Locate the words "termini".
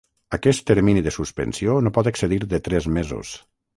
0.69-1.03